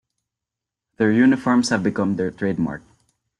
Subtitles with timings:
[0.97, 2.81] Their uniforms have become their trademark.